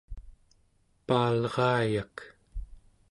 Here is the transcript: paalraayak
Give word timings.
paalraayak 1.07 2.15